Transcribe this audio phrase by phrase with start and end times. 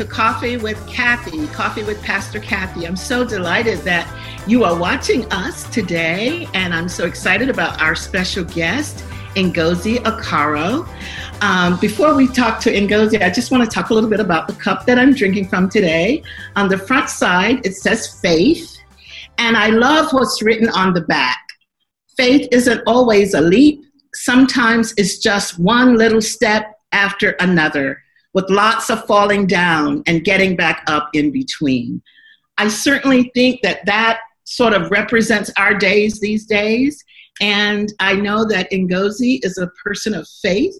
[0.00, 2.86] to Coffee with Cathy, Coffee with Pastor Cathy.
[2.86, 4.08] I'm so delighted that
[4.46, 9.04] you are watching us today, and I'm so excited about our special guest,
[9.34, 10.88] Ngozi Okaro.
[11.42, 14.48] Um, before we talk to Ngozi, I just want to talk a little bit about
[14.48, 16.22] the cup that I'm drinking from today.
[16.56, 18.74] On the front side, it says faith,
[19.36, 21.40] and I love what's written on the back.
[22.16, 28.02] Faith isn't always a leap, sometimes it's just one little step after another
[28.34, 32.02] with lots of falling down and getting back up in between.
[32.58, 37.02] I certainly think that that sort of represents our days these days.
[37.40, 40.74] And I know that Ngozi is a person of faith.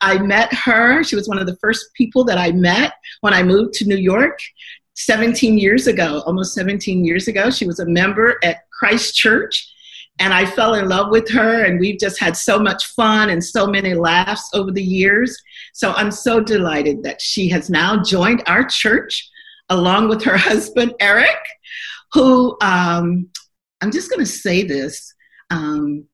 [0.00, 2.92] I met her, she was one of the first people that I met
[3.22, 4.38] when I moved to New York
[4.94, 7.50] 17 years ago, almost 17 years ago.
[7.50, 9.74] She was a member at Christ Church
[10.20, 13.42] and I fell in love with her, and we've just had so much fun and
[13.42, 15.36] so many laughs over the years.
[15.74, 19.28] So I'm so delighted that she has now joined our church
[19.68, 21.36] along with her husband, Eric,
[22.12, 23.28] who um,
[23.80, 25.12] I'm just going to say this.
[25.50, 26.04] Um,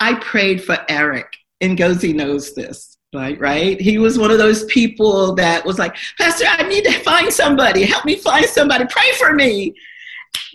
[0.00, 2.96] I prayed for Eric, and Gozi knows this.
[3.14, 3.80] Right, right.
[3.80, 7.84] He was one of those people that was like, Pastor, I need to find somebody.
[7.84, 8.86] Help me find somebody.
[8.90, 9.72] Pray for me.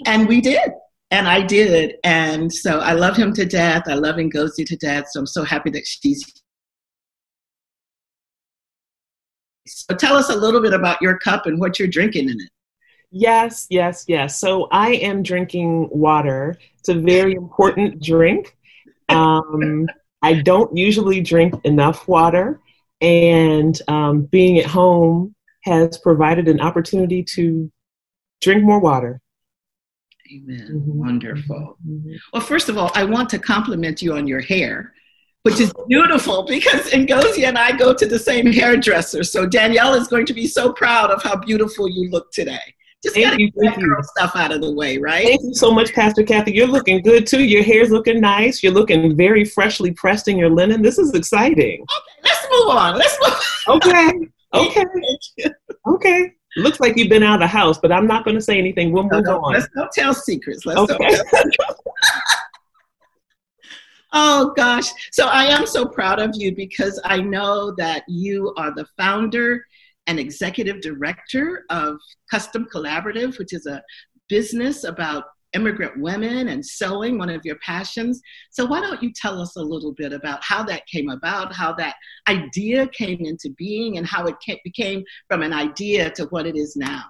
[0.06, 0.70] And we did
[1.12, 1.96] and I did.
[2.04, 3.84] And so I love him to death.
[3.88, 5.06] I love Ngozi to death.
[5.12, 6.24] So I'm so happy that she's.
[9.88, 12.50] So tell us a little bit about your cup and what you're drinking in it.
[13.12, 14.40] Yes, yes, yes.
[14.40, 16.58] So I am drinking water.
[16.78, 18.56] It's a very important drink.
[19.10, 19.88] Um,
[20.22, 22.60] I don't usually drink enough water,
[23.02, 27.72] and um, being at home has provided an opportunity to
[28.42, 29.22] drink more water.
[30.32, 30.68] Amen.
[30.72, 31.00] Mm-hmm.
[31.00, 31.78] Wonderful.
[31.88, 32.14] Mm-hmm.
[32.32, 34.94] Well, first of all, I want to compliment you on your hair,
[35.44, 38.60] which is beautiful because Ngozi and I go to the same mm-hmm.
[38.60, 39.24] hairdresser.
[39.24, 42.60] So Danielle is going to be so proud of how beautiful you look today.
[43.02, 45.26] Just get that girl stuff out of the way, right?
[45.26, 46.52] Thank you so much, Pastor Cathy.
[46.52, 47.46] You're looking good too.
[47.46, 48.62] Your hair's looking nice.
[48.62, 50.82] You're looking very freshly pressed in your linen.
[50.82, 51.82] This is exciting.
[51.82, 52.98] Okay, let's move on.
[52.98, 53.78] Let's move.
[53.78, 54.12] Okay.
[54.52, 54.84] Okay.
[55.86, 56.34] okay.
[56.58, 58.92] Looks like you've been out of the house, but I'm not going to say anything.
[58.92, 59.54] We'll move no, on.
[59.54, 60.66] Let's don't tell secrets.
[60.66, 61.16] Let's okay.
[64.14, 64.90] oh gosh.
[65.12, 69.66] So I am so proud of you because I know that you are the founder
[70.08, 71.98] and executive director of
[72.32, 73.84] Custom Collaborative, which is a
[74.28, 78.22] business about immigrant women and sewing, one of your passions.
[78.52, 81.74] So, why don't you tell us a little bit about how that came about, how
[81.74, 81.96] that
[82.28, 86.56] idea came into being, and how it came, became from an idea to what it
[86.56, 87.04] is now?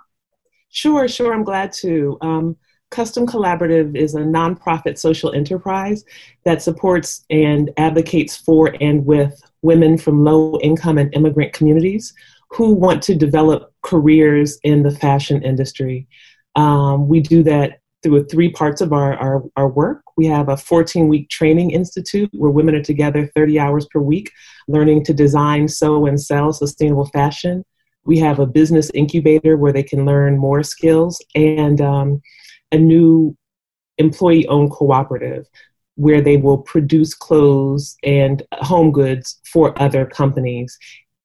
[0.69, 1.33] Sure, sure.
[1.33, 2.17] I'm glad to.
[2.21, 2.57] Um,
[2.91, 6.03] Custom Collaborative is a nonprofit social enterprise
[6.43, 12.13] that supports and advocates for and with women from low income and immigrant communities
[12.49, 16.07] who want to develop careers in the fashion industry.
[16.55, 20.01] Um, we do that through three parts of our, our, our work.
[20.17, 24.31] We have a 14 week training institute where women are together 30 hours per week
[24.67, 27.63] learning to design, sew, and sell sustainable fashion.
[28.05, 32.21] We have a business incubator where they can learn more skills and um,
[32.71, 33.35] a new
[33.97, 35.47] employee owned cooperative
[35.95, 40.77] where they will produce clothes and home goods for other companies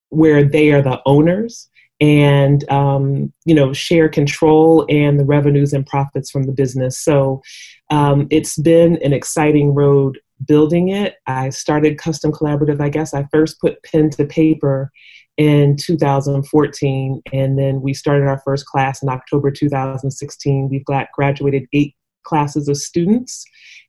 [0.08, 1.68] where they are the owners
[2.00, 6.98] and um, you know share control and the revenues and profits from the business.
[6.98, 7.42] So
[7.90, 11.16] um, it's been an exciting road building it.
[11.26, 13.14] I started custom collaborative i guess.
[13.14, 14.90] I first put pen to paper
[15.36, 21.66] in 2014 and then we started our first class in october 2016 we've got graduated
[21.72, 23.44] eight classes of students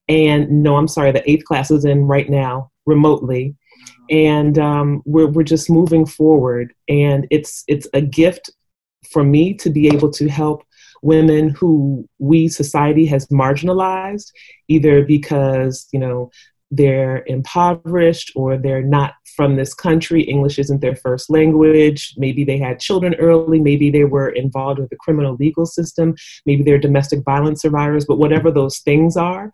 [0.07, 3.55] and no i'm sorry the eighth class is in right now remotely
[4.09, 6.73] and um, we're we're just moving forward.
[6.87, 8.51] And it's it's a gift
[9.11, 10.63] for me to be able to help
[11.01, 14.31] women who we society has marginalized,
[14.67, 16.31] either because you know
[16.75, 20.21] they're impoverished or they're not from this country.
[20.23, 22.13] English isn't their first language.
[22.17, 23.59] Maybe they had children early.
[23.59, 26.15] Maybe they were involved with the criminal legal system.
[26.45, 28.05] Maybe they're domestic violence survivors.
[28.05, 29.51] But whatever those things are,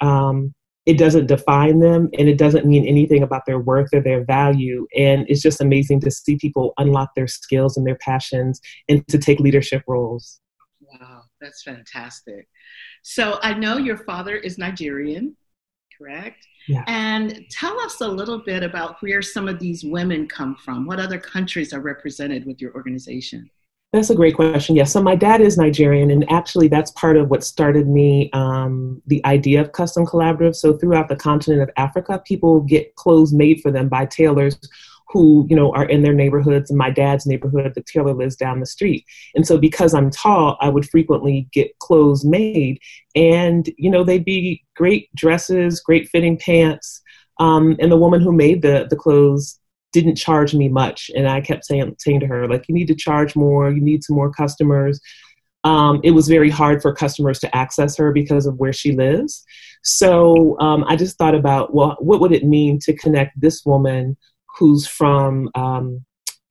[0.00, 0.54] um,
[0.86, 4.86] it doesn't define them and it doesn't mean anything about their worth or their value.
[4.96, 9.18] And it's just amazing to see people unlock their skills and their passions and to
[9.18, 10.40] take leadership roles.
[10.80, 12.48] Wow, that's fantastic.
[13.02, 15.36] So I know your father is Nigerian,
[16.00, 16.46] correct?
[16.68, 16.84] Yeah.
[16.86, 20.86] And tell us a little bit about where some of these women come from.
[20.86, 23.50] What other countries are represented with your organization?
[23.92, 24.76] That's a great question.
[24.76, 24.92] Yes.
[24.92, 29.24] So my dad is Nigerian, and actually, that's part of what started me um, the
[29.26, 30.54] idea of custom collaborative.
[30.54, 34.56] So throughout the continent of Africa, people get clothes made for them by tailors
[35.10, 36.70] who you know are in their neighborhoods.
[36.70, 39.04] In my dad's neighborhood, the tailor lives down the street,
[39.34, 42.78] and so because I'm tall, I would frequently get clothes made,
[43.14, 47.02] and you know they'd be great dresses, great fitting pants.
[47.38, 49.58] Um, and the woman who made the the clothes
[49.92, 52.94] didn't charge me much, and I kept saying saying to her like, "You need to
[52.94, 53.70] charge more.
[53.70, 55.00] You need some more customers."
[55.62, 59.44] Um, it was very hard for customers to access her because of where she lives.
[59.82, 64.16] So um, I just thought about, well, what would it mean to connect this woman
[64.58, 66.04] who's from um,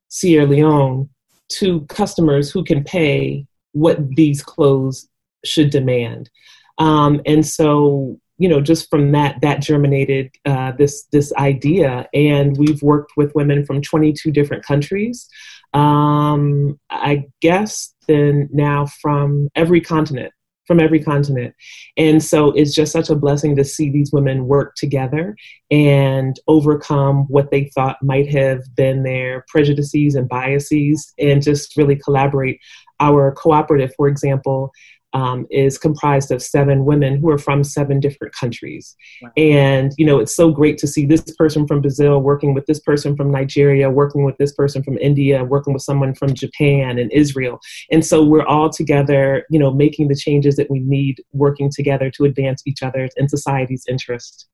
[0.08, 1.08] Sierra Leone
[1.50, 5.08] to customers who can pay what these clothes
[5.44, 6.30] should demand.
[6.78, 12.56] Um, and so, you know, just from that, that germinated uh, this this idea, and
[12.56, 15.28] we've worked with women from 22 different countries.
[15.74, 20.32] Um, I guess then now from every continent
[20.70, 21.52] from every continent.
[21.96, 25.34] And so it's just such a blessing to see these women work together
[25.68, 31.96] and overcome what they thought might have been their prejudices and biases and just really
[31.96, 32.60] collaborate.
[33.00, 34.70] Our cooperative, for example,
[35.12, 38.96] um, is comprised of seven women who are from seven different countries.
[39.22, 39.30] Wow.
[39.36, 42.80] And, you know, it's so great to see this person from Brazil working with this
[42.80, 47.10] person from Nigeria, working with this person from India, working with someone from Japan and
[47.12, 47.58] Israel.
[47.90, 52.10] And so we're all together, you know, making the changes that we need, working together
[52.12, 54.46] to advance each other and society's interest.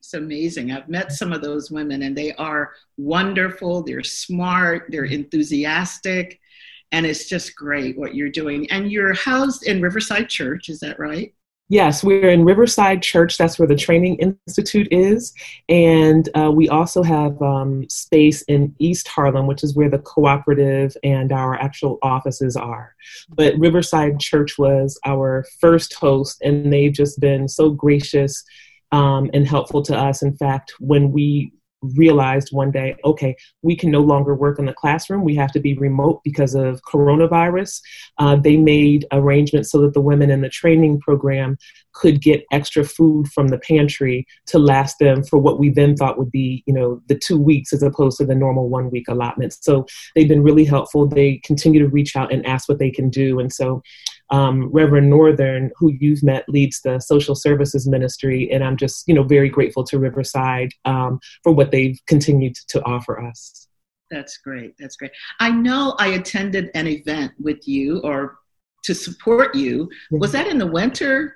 [0.00, 0.70] It's amazing.
[0.70, 3.82] I've met some of those women and they are wonderful.
[3.82, 6.40] They're smart, they're enthusiastic
[6.92, 8.70] and it's just great what you're doing.
[8.70, 11.34] And you're housed in Riverside Church, is that right?
[11.70, 13.38] Yes, we're in Riverside Church.
[13.38, 15.32] That's where the Training Institute is.
[15.70, 20.94] And uh, we also have um, space in East Harlem, which is where the cooperative
[21.02, 22.94] and our actual offices are.
[23.30, 28.44] But Riverside Church was our first host, and they've just been so gracious
[28.92, 30.22] um, and helpful to us.
[30.22, 31.54] In fact, when we
[31.96, 35.24] realized one day, okay, we can no longer work in the classroom.
[35.24, 37.80] We have to be remote because of coronavirus.
[38.18, 41.56] Uh, they made arrangements so that the women in the training program
[41.92, 46.18] could get extra food from the pantry to last them for what we then thought
[46.18, 49.52] would be, you know, the two weeks as opposed to the normal one week allotment.
[49.52, 51.06] So they've been really helpful.
[51.06, 53.38] They continue to reach out and ask what they can do.
[53.38, 53.82] And so
[54.30, 59.14] um, Reverend Northern, who you've met, leads the social services ministry, and I'm just you
[59.14, 63.68] know very grateful to Riverside um, for what they've continued to offer us.
[64.10, 64.74] That's great.
[64.78, 65.12] That's great.
[65.40, 68.36] I know I attended an event with you or
[68.84, 69.88] to support you.
[70.10, 71.34] Was that in the winter?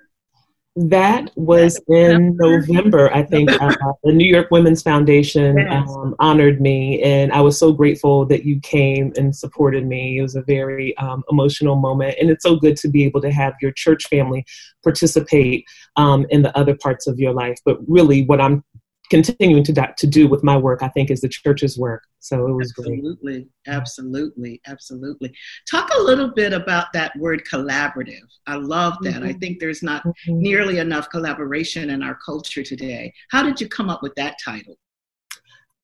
[0.87, 3.51] That was in November, I think.
[3.51, 8.45] Uh, the New York Women's Foundation um, honored me, and I was so grateful that
[8.45, 10.19] you came and supported me.
[10.19, 13.33] It was a very um, emotional moment, and it's so good to be able to
[13.33, 14.47] have your church family
[14.85, 15.65] participate
[15.97, 17.59] um, in the other parts of your life.
[17.65, 18.63] But really, what I'm
[19.11, 22.05] continuing to, to do with my work, I think, is the church's work.
[22.21, 23.49] So it was absolutely, great.
[23.67, 25.33] absolutely, absolutely.
[25.71, 28.27] Talk a little bit about that word collaborative.
[28.47, 29.15] I love that.
[29.15, 29.29] Mm-hmm.
[29.29, 30.39] I think there's not mm-hmm.
[30.39, 33.13] nearly enough collaboration in our culture today.
[33.31, 34.77] How did you come up with that title?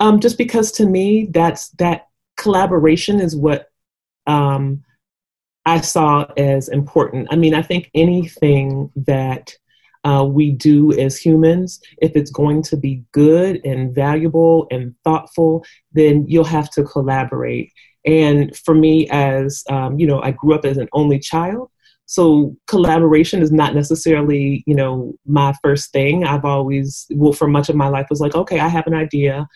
[0.00, 3.70] Um, just because to me, that's that collaboration is what
[4.26, 4.84] um,
[5.66, 7.28] I saw as important.
[7.30, 9.56] I mean, I think anything that
[10.04, 15.64] uh, we do as humans, if it's going to be good and valuable and thoughtful,
[15.92, 17.72] then you'll have to collaborate.
[18.04, 21.70] And for me, as um, you know, I grew up as an only child.
[22.06, 26.24] So collaboration is not necessarily, you know, my first thing.
[26.24, 29.48] I've always, well, for much of my life was like, okay, I have an idea.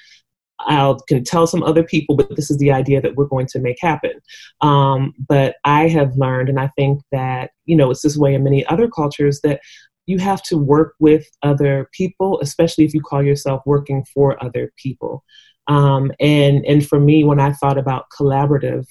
[0.61, 3.61] I can tell some other people, but this is the idea that we're going to
[3.61, 4.12] make happen.
[4.61, 8.45] Um, but I have learned, and I think that, you know, it's this way in
[8.45, 9.61] many other cultures that
[10.09, 14.73] you have to work with other people, especially if you call yourself working for other
[14.77, 15.23] people.
[15.67, 18.87] Um, and and for me, when I thought about collaborative,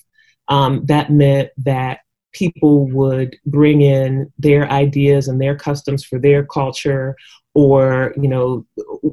[0.48, 2.02] um, that meant that
[2.34, 7.16] people would bring in their ideas and their customs for their culture
[7.56, 8.64] or you know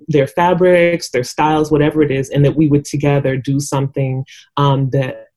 [0.09, 4.27] their fabrics their styles whatever it is and that we would together do something
[4.59, 5.29] um, that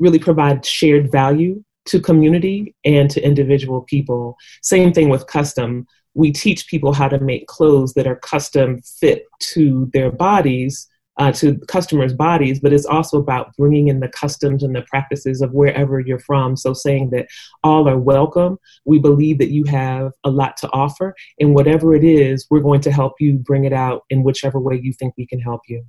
[0.00, 4.36] really provide shared value to community and to individual people.
[4.62, 5.86] Same thing with custom.
[6.14, 11.32] We teach people how to make clothes that are custom fit to their bodies, uh,
[11.32, 15.52] to customers' bodies, but it's also about bringing in the customs and the practices of
[15.52, 16.56] wherever you're from.
[16.56, 17.26] So saying that
[17.64, 18.58] all are welcome.
[18.84, 22.82] We believe that you have a lot to offer, and whatever it is, we're going
[22.82, 25.84] to help you bring it out in whichever way you think we can help you.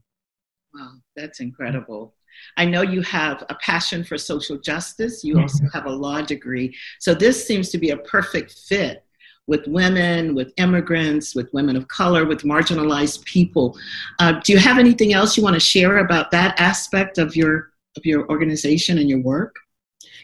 [0.74, 2.16] Wow, that's incredible.
[2.58, 5.24] I know you have a passion for social justice.
[5.24, 6.76] You also have a law degree.
[7.00, 9.04] So this seems to be a perfect fit
[9.48, 13.78] with women, with immigrants, with women of color, with marginalized people.
[14.20, 17.72] Uh, do you have anything else you want to share about that aspect of your
[17.98, 19.56] of your organization and your work?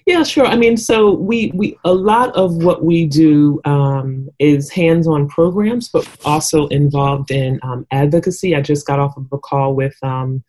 [0.05, 0.45] Yeah, sure.
[0.45, 5.89] I mean, so we we a lot of what we do um, is hands-on programs,
[5.89, 8.55] but also involved in um, advocacy.
[8.55, 10.43] I just got off of a call with um,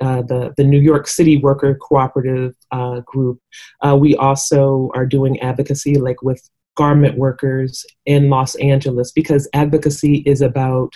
[0.00, 3.40] uh, the the New York City Worker Cooperative uh, Group.
[3.80, 10.22] Uh, we also are doing advocacy, like with garment workers in Los Angeles, because advocacy
[10.26, 10.92] is about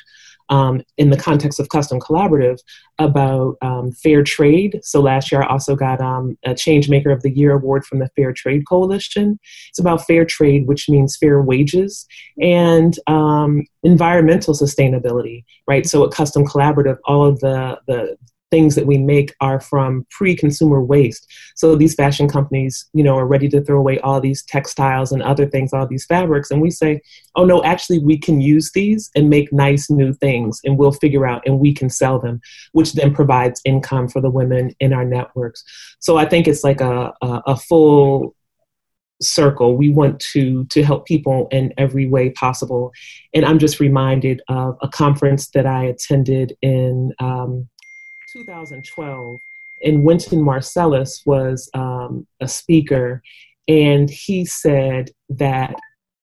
[0.50, 2.58] um, in the context of Custom Collaborative
[2.98, 4.80] about um, fair trade.
[4.82, 8.10] So last year I also got um, a Changemaker of the Year award from the
[8.16, 9.38] Fair Trade Coalition.
[9.70, 12.04] It's about fair trade, which means fair wages
[12.40, 15.86] and um, environmental sustainability, right?
[15.86, 18.16] So at Custom Collaborative, all of the, the
[18.50, 21.26] things that we make are from pre-consumer waste.
[21.54, 25.22] So these fashion companies, you know, are ready to throw away all these textiles and
[25.22, 27.00] other things, all these fabrics, and we say,
[27.36, 31.26] "Oh no, actually we can use these and make nice new things and we'll figure
[31.26, 32.40] out and we can sell them,"
[32.72, 35.64] which then provides income for the women in our networks.
[36.00, 38.34] So I think it's like a a, a full
[39.22, 42.90] circle we want to to help people in every way possible
[43.34, 47.68] and i'm just reminded of a conference that i attended in um,
[48.32, 49.40] 2012,
[49.84, 53.22] and Wynton Marsalis was um, a speaker,
[53.68, 55.74] and he said that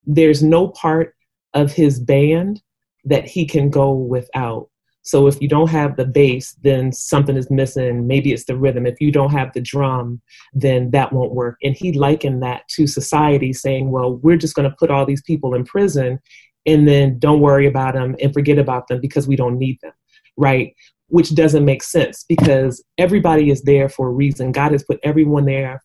[0.06, 1.16] there's no part
[1.54, 2.62] of his band
[3.06, 4.70] that he can go without.
[5.02, 8.08] So if you don't have the bass, then something is missing.
[8.08, 8.86] Maybe it's the rhythm.
[8.86, 10.22] If you don't have the drum,
[10.54, 11.58] then that won't work.
[11.64, 15.22] And he likened that to society saying, well, we're just going to put all these
[15.22, 16.20] people in prison
[16.66, 19.94] and then don't worry about them and forget about them because we don't need them,
[20.36, 20.76] right?
[21.08, 24.52] Which doesn't make sense because everybody is there for a reason.
[24.52, 25.84] God has put everyone there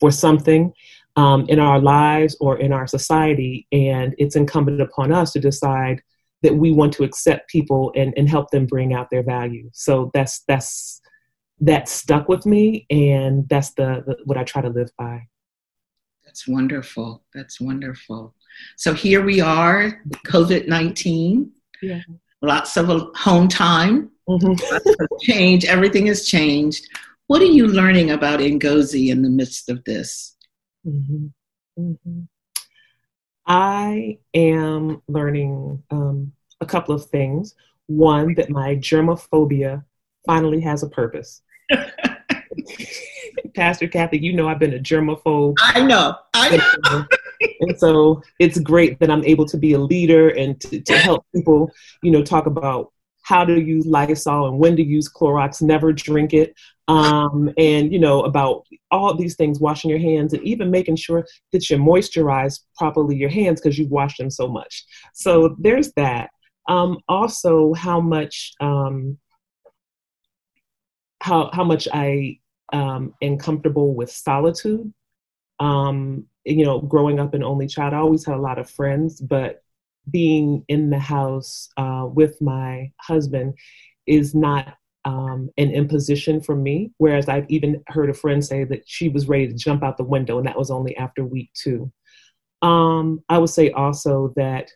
[0.00, 0.72] for something
[1.16, 6.00] um, in our lives or in our society, and it's incumbent upon us to decide
[6.42, 9.68] that we want to accept people and, and help them bring out their value.
[9.72, 11.00] So that's that's
[11.60, 15.26] that stuck with me, and that's the, the what I try to live by.
[16.24, 17.24] That's wonderful.
[17.34, 18.34] That's wonderful.
[18.76, 21.50] So here we are, COVID nineteen.
[21.82, 22.02] Yeah.
[22.40, 25.04] Lots of home time Mm-hmm.
[25.22, 25.64] change.
[25.64, 26.86] Everything has changed.
[27.28, 30.36] What are you learning about Ngozi in the midst of this?
[30.86, 31.26] Mm-hmm.
[31.78, 32.20] Mm-hmm.
[33.46, 37.54] I am learning um, a couple of things.
[37.86, 39.82] One, that my germophobia
[40.26, 41.40] finally has a purpose.
[43.54, 45.54] Pastor Cathy, you know I've been a germaphobe.
[45.60, 46.16] I know.
[46.34, 46.56] I
[46.90, 47.04] know.
[47.60, 51.26] and so it's great that I'm able to be a leader and to, to help
[51.34, 51.70] people,
[52.02, 52.92] you know, talk about
[53.22, 56.54] how to use Lysol and when to use Clorox, never drink it,
[56.88, 61.26] um, and you know about all these things, washing your hands, and even making sure
[61.52, 64.84] that you moisturize properly your hands because you've washed them so much.
[65.12, 66.30] So there's that.
[66.68, 69.18] Um, also, how much um,
[71.20, 72.38] how how much I
[72.72, 74.92] um, am comfortable with solitude.
[75.60, 79.20] Um, you know, growing up an only child, I always had a lot of friends,
[79.20, 79.62] but
[80.10, 83.54] being in the house uh, with my husband
[84.06, 84.74] is not
[85.04, 86.90] um, an imposition for me.
[86.98, 90.04] Whereas I've even heard a friend say that she was ready to jump out the
[90.04, 91.92] window, and that was only after week two.
[92.62, 94.70] Um, I would say also that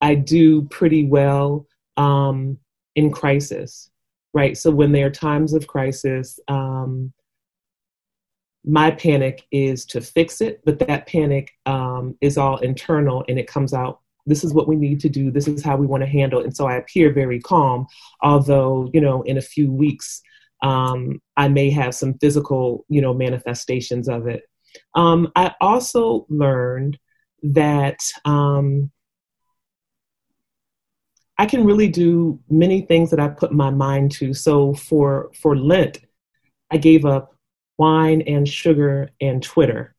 [0.00, 2.58] I do pretty well um,
[2.96, 3.90] in crisis,
[4.34, 4.56] right?
[4.56, 7.12] So when there are times of crisis, um,
[8.64, 13.46] my panic is to fix it, but that panic um, is all internal and it
[13.46, 16.08] comes out this is what we need to do this is how we want to
[16.08, 16.44] handle it.
[16.44, 17.86] And so i appear very calm
[18.22, 20.22] although you know in a few weeks
[20.62, 24.42] um, i may have some physical you know manifestations of it.
[24.94, 26.98] Um, i also learned
[27.42, 28.90] that um,
[31.38, 34.34] i can really do many things that i put my mind to.
[34.34, 35.98] So for for lent
[36.70, 37.34] i gave up
[37.80, 39.94] wine and sugar and twitter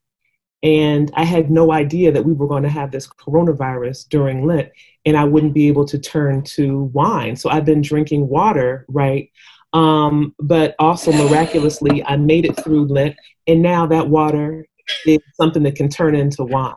[0.64, 4.70] and I had no idea that we were going to have this coronavirus during Lent
[5.06, 7.36] and I wouldn't be able to turn to wine.
[7.36, 9.32] So I've been drinking water, right?
[9.74, 13.16] Um, but also miraculously, I made it through Lent
[13.48, 14.66] and now that water
[15.06, 16.76] is something that can turn into wine.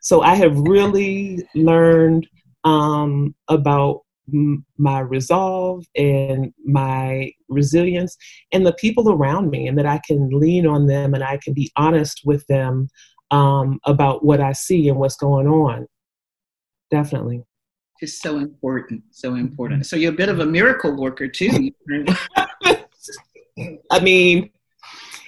[0.00, 2.28] So I have really learned
[2.64, 8.16] um, about my resolve and my resilience
[8.52, 11.54] and the people around me, and that I can lean on them and I can
[11.54, 12.88] be honest with them
[13.30, 15.86] um, about what I see and what's going on.
[16.90, 17.42] Definitely.
[18.00, 19.02] It's so important.
[19.10, 19.86] So important.
[19.86, 21.70] So you're a bit of a miracle worker too.
[23.90, 24.50] I mean,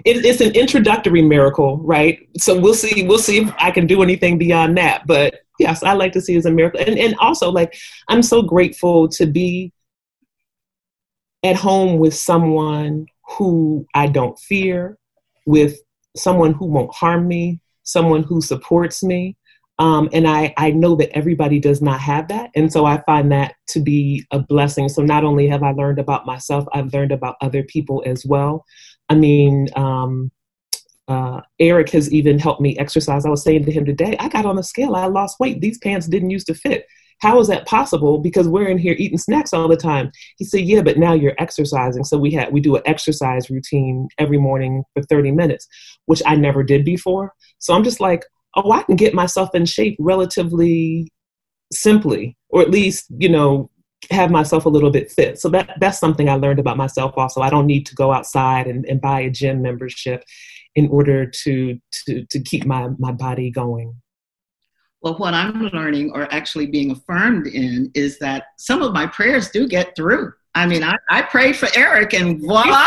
[0.05, 2.29] it, it's an introductory miracle, right?
[2.37, 3.07] So we'll see.
[3.07, 5.07] We'll see if I can do anything beyond that.
[5.07, 6.81] But yes, I like to see as a miracle.
[6.81, 7.75] And and also like
[8.09, 9.73] I'm so grateful to be
[11.43, 13.07] at home with someone
[13.37, 14.99] who I don't fear,
[15.47, 15.79] with
[16.17, 19.37] someone who won't harm me, someone who supports me.
[19.79, 22.51] Um, and I, I know that everybody does not have that.
[22.55, 24.89] And so I find that to be a blessing.
[24.89, 28.65] So not only have I learned about myself, I've learned about other people as well.
[29.09, 30.31] I mean, um,
[31.09, 33.27] uh, Eric has even helped me exercise.
[33.27, 35.61] I was saying to him today, I got on the scale, I lost weight.
[35.61, 36.87] These pants didn't used to fit.
[37.21, 38.19] How is that possible?
[38.19, 40.11] Because we're in here eating snacks all the time.
[40.37, 42.05] He said, Yeah, but now you're exercising.
[42.05, 45.67] So we had we do an exercise routine every morning for 30 minutes,
[46.07, 47.33] which I never did before.
[47.59, 48.25] So I'm just like,
[48.57, 51.09] oh, I can get myself in shape relatively
[51.73, 53.71] simply, or at least, you know,
[54.11, 55.39] have myself a little bit fit.
[55.39, 57.41] So that that's something I learned about myself also.
[57.41, 60.25] I don't need to go outside and, and buy a gym membership
[60.75, 63.95] in order to to to keep my my body going.
[65.05, 69.51] Well, what I'm learning or actually being affirmed in is that some of my prayers
[69.51, 70.33] do get through.
[70.55, 72.87] I mean, I, I prayed for Eric and voila.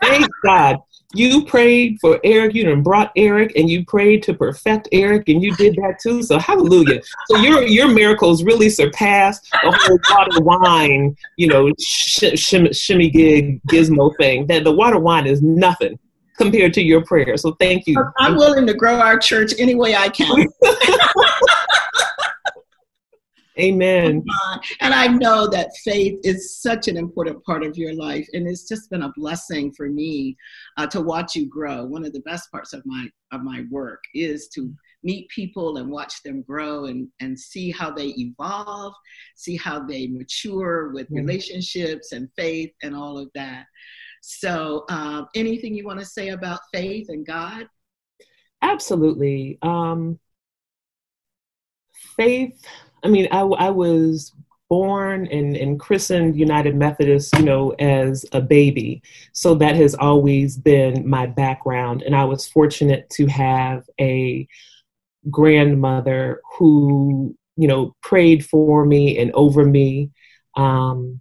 [0.00, 0.76] Thank God.
[1.12, 5.42] You prayed for Eric, you done brought Eric, and you prayed to perfect Eric, and
[5.42, 6.22] you did that too.
[6.22, 7.00] So hallelujah.
[7.26, 13.10] So your your miracles really surpass the whole water wine, you know, sh- sh- shimmy
[13.10, 14.46] gig gizmo thing.
[14.48, 15.98] That the water wine is nothing
[16.36, 17.36] compared to your prayer.
[17.36, 18.02] So thank you.
[18.18, 20.48] I'm willing to grow our church any way I can.
[23.58, 24.24] Amen.
[24.80, 28.66] And I know that faith is such an important part of your life, and it's
[28.66, 30.36] just been a blessing for me
[30.76, 31.84] uh, to watch you grow.
[31.84, 34.72] One of the best parts of my of my work is to
[35.04, 38.94] meet people and watch them grow and and see how they evolve,
[39.36, 41.16] see how they mature with mm-hmm.
[41.16, 43.66] relationships and faith and all of that.
[44.26, 47.68] So, um, anything you want to say about faith and God?
[48.62, 49.58] Absolutely.
[49.60, 50.18] Um,
[52.16, 52.58] faith,
[53.04, 54.32] I mean, I, I was
[54.70, 59.02] born and, and christened United Methodist, you know, as a baby.
[59.34, 62.00] So that has always been my background.
[62.00, 64.48] And I was fortunate to have a
[65.30, 70.10] grandmother who, you know, prayed for me and over me.
[70.56, 71.20] Um,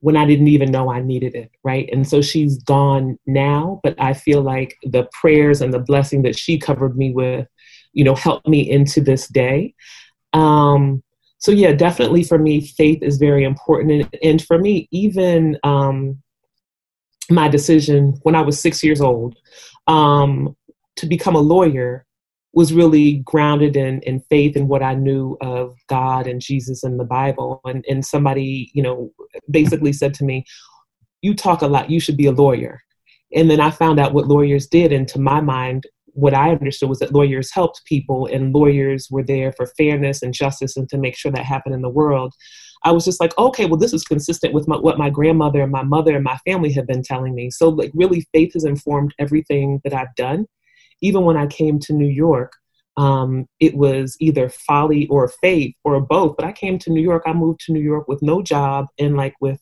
[0.00, 1.88] when I didn't even know I needed it, right?
[1.92, 6.38] And so she's gone now, but I feel like the prayers and the blessing that
[6.38, 7.46] she covered me with,
[7.92, 9.74] you know, helped me into this day.
[10.32, 11.02] Um,
[11.38, 16.20] so yeah, definitely for me, faith is very important, and, and for me, even um,
[17.30, 19.36] my decision when I was six years old
[19.86, 20.56] um,
[20.96, 22.06] to become a lawyer
[22.52, 26.98] was really grounded in, in faith and what I knew of God and Jesus and
[26.98, 27.60] the Bible.
[27.64, 29.12] And, and somebody, you know,
[29.50, 30.44] basically said to me,
[31.22, 32.80] You talk a lot, you should be a lawyer.
[33.34, 34.92] And then I found out what lawyers did.
[34.92, 35.86] And to my mind,
[36.18, 40.34] what I understood was that lawyers helped people and lawyers were there for fairness and
[40.34, 42.34] justice and to make sure that happened in the world.
[42.84, 45.70] I was just like, okay, well, this is consistent with my, what my grandmother and
[45.70, 47.50] my mother and my family have been telling me.
[47.50, 50.46] So, like, really, faith has informed everything that I've done
[51.00, 52.52] even when I came to New York,
[52.96, 56.36] um, it was either folly or faith or both.
[56.36, 59.16] But I came to New York, I moved to New York with no job and
[59.16, 59.60] like with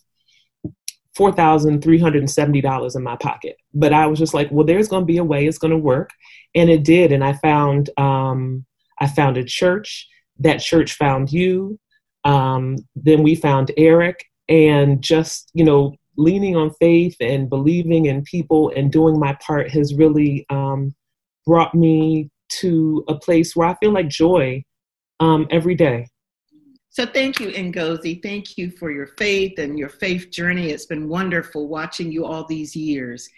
[1.17, 3.57] $4,370 in my pocket.
[3.75, 5.79] But I was just like, well, there's going to be a way it's going to
[5.79, 6.11] work.
[6.55, 7.13] And it did.
[7.13, 8.65] And I found, um,
[9.01, 10.07] I found a church.
[10.39, 11.79] That church found you.
[12.25, 14.25] Um, then we found Eric.
[14.49, 19.71] And just, you know, leaning on faith and believing in people and doing my part
[19.71, 20.95] has really um,
[21.47, 24.65] brought me to a place where I feel like joy
[25.21, 26.09] um, every day.
[26.91, 28.23] So thank you, Ngozi.
[28.23, 30.71] Thank you for your faith and your faith journey.
[30.71, 33.29] It's been wonderful watching you all these years.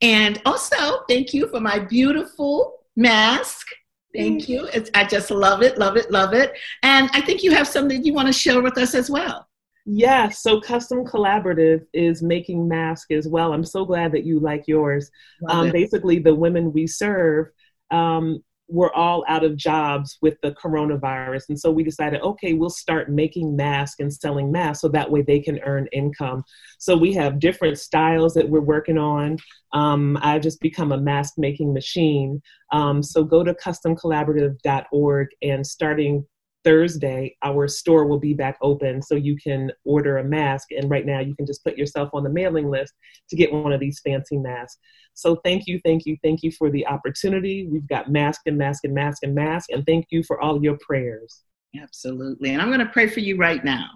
[0.00, 3.66] And also, thank you for my beautiful mask.
[4.14, 4.68] Thank you.
[4.72, 6.52] It's, I just love it, love it, love it.
[6.82, 9.48] And I think you have something you want to share with us as well.
[9.90, 13.52] Yes, so Custom Collaborative is making masks as well.
[13.52, 15.10] I'm so glad that you like yours.
[15.48, 17.48] Um, basically, the women we serve
[17.90, 21.48] um, were all out of jobs with the coronavirus.
[21.48, 25.22] And so we decided, okay, we'll start making masks and selling masks so that way
[25.22, 26.44] they can earn income.
[26.78, 29.38] So we have different styles that we're working on.
[29.72, 32.42] Um, I've just become a mask making machine.
[32.70, 36.26] Um, so go to customcollaborative.org and starting
[36.64, 40.68] Thursday, our store will be back open so you can order a mask.
[40.70, 42.94] And right now, you can just put yourself on the mailing list
[43.30, 44.78] to get one of these fancy masks.
[45.14, 47.66] So thank you, thank you, thank you for the opportunity.
[47.70, 49.70] We've got mask and mask and mask and mask.
[49.70, 51.42] And thank you for all your prayers.
[51.80, 52.50] Absolutely.
[52.50, 53.86] And I'm going to pray for you right now.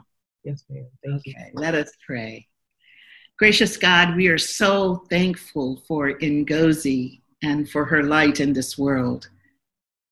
[0.45, 0.87] Yes, ma'am.
[1.05, 1.61] Thank okay, you.
[1.61, 2.49] let us pray.
[3.39, 9.29] Gracious God, we are so thankful for Ngozi and for her light in this world.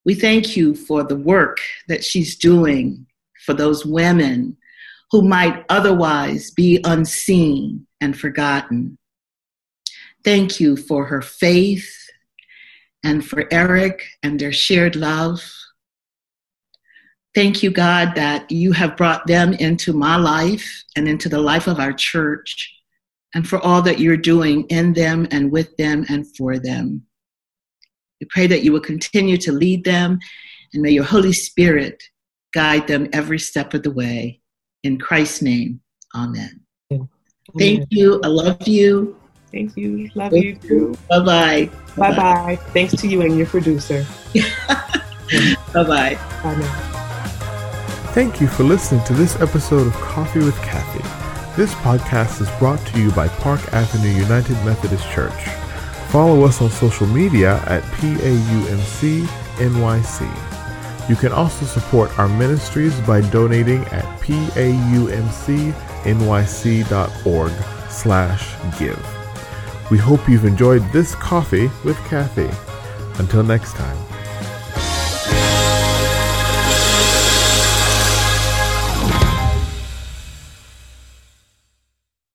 [0.05, 3.07] We thank you for the work that she's doing
[3.45, 4.57] for those women
[5.11, 8.97] who might otherwise be unseen and forgotten.
[10.25, 11.93] Thank you for her faith
[13.03, 15.43] and for Eric and their shared love.
[17.35, 21.67] Thank you, God, that you have brought them into my life and into the life
[21.67, 22.75] of our church,
[23.35, 27.07] and for all that you're doing in them and with them and for them.
[28.21, 30.19] We pray that you will continue to lead them,
[30.73, 32.03] and may your Holy Spirit
[32.53, 34.41] guide them every step of the way.
[34.83, 35.81] In Christ's name,
[36.15, 36.61] amen.
[36.93, 37.09] amen.
[37.59, 38.21] Thank you.
[38.23, 39.17] I love you.
[39.53, 40.09] Thank you.
[40.15, 40.99] Love Thank you too.
[41.09, 41.71] Bye bye.
[41.97, 42.57] Bye bye.
[42.73, 44.07] Thanks to you and your producer.
[44.35, 46.19] bye bye.
[46.43, 46.87] Bye now.
[48.13, 51.03] Thank you for listening to this episode of Coffee with Cathy.
[51.57, 55.60] This podcast is brought to you by Park Avenue United Methodist Church.
[56.11, 59.29] Follow us on social media at PAUMCNYC.
[61.09, 64.53] You can also support our ministries by donating at paumcnyc.org
[67.91, 69.07] slash give.
[69.91, 72.51] We hope you've enjoyed this coffee with Cathy.
[73.21, 74.10] Until next time.